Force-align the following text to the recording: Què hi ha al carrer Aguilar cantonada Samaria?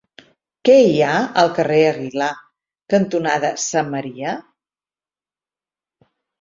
Què 0.69 0.77
hi 0.85 0.95
ha 1.07 1.11
al 1.41 1.51
carrer 1.57 1.81
Aguilar 1.89 2.31
cantonada 2.95 3.53
Samaria? 3.67 4.35